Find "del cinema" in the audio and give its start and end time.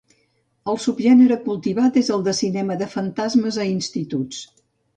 2.13-2.79